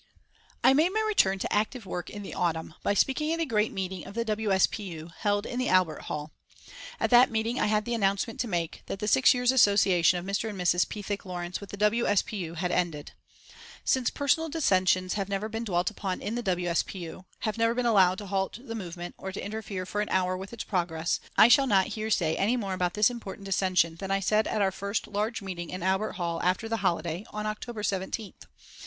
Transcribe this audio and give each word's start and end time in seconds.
I 0.63 0.73
made 0.73 0.89
my 0.91 1.01
return 1.01 1.37
to 1.37 1.53
active 1.53 1.85
work 1.85 2.09
in 2.09 2.23
the 2.23 2.33
autumn 2.33 2.73
by 2.81 2.95
speaking 2.95 3.31
at 3.33 3.39
a 3.39 3.45
great 3.45 3.71
meeting 3.71 4.03
of 4.07 4.15
the 4.15 4.25
W. 4.25 4.51
S. 4.51 4.65
P. 4.65 4.81
U., 4.85 5.11
held 5.19 5.45
in 5.45 5.59
the 5.59 5.69
Albert 5.69 6.05
Hall. 6.05 6.31
At 6.99 7.11
that 7.11 7.29
meeting 7.29 7.59
I 7.59 7.67
had 7.67 7.85
the 7.85 7.93
announcement 7.93 8.39
to 8.39 8.47
make 8.47 8.81
that 8.87 8.97
the 8.97 9.07
six 9.07 9.31
years' 9.35 9.51
association 9.51 10.17
of 10.17 10.25
Mr. 10.25 10.49
and 10.49 10.59
Mrs. 10.59 10.89
Pethick 10.89 11.23
Lawrence 11.23 11.61
with 11.61 11.69
the 11.69 11.77
W. 11.77 12.07
S. 12.07 12.23
P. 12.23 12.37
U. 12.37 12.55
had 12.55 12.71
ended. 12.71 13.11
Since 13.85 14.09
personal 14.09 14.49
dissensions 14.49 15.13
have 15.13 15.29
never 15.29 15.47
been 15.47 15.65
dwelt 15.65 15.91
upon 15.91 16.19
in 16.19 16.33
the 16.33 16.41
W. 16.41 16.67
S. 16.67 16.81
P. 16.81 16.97
U., 17.03 17.25
have 17.41 17.59
never 17.59 17.75
been 17.75 17.85
allowed 17.85 18.17
to 18.17 18.25
halt 18.25 18.57
the 18.59 18.73
movement 18.73 19.13
or 19.19 19.31
to 19.31 19.45
interfere 19.45 19.85
for 19.85 20.01
an 20.01 20.09
hour 20.09 20.35
with 20.35 20.51
its 20.51 20.63
progress, 20.63 21.19
I 21.37 21.47
shall 21.47 21.67
not 21.67 21.89
here 21.89 22.09
say 22.09 22.35
any 22.35 22.57
more 22.57 22.73
about 22.73 22.95
this 22.95 23.11
important 23.11 23.45
dissension 23.45 23.97
than 23.97 24.09
I 24.09 24.19
said 24.19 24.47
at 24.47 24.63
our 24.63 24.71
first 24.71 25.05
large 25.07 25.43
meeting 25.43 25.69
in 25.69 25.83
Albert 25.83 26.13
Hall 26.13 26.41
after 26.41 26.67
the 26.67 26.77
holiday, 26.77 27.23
on 27.31 27.45
October 27.45 27.83
17th. 27.83 28.33